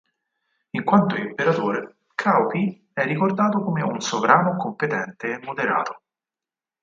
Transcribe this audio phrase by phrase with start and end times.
[0.71, 6.01] In quanto imperatore, Cao Pi è ricordato come un sovrano competente e moderato.